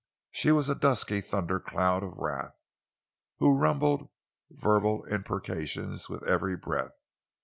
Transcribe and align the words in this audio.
She 0.31 0.51
was 0.51 0.67
a 0.67 0.73
dusky 0.73 1.21
thundercloud 1.21 2.01
of 2.01 2.17
wrath, 2.17 2.55
who 3.37 3.55
rumbled 3.55 4.09
verbal 4.49 5.03
imprecations 5.05 6.09
with 6.09 6.27
every 6.27 6.57
breath. 6.57 6.97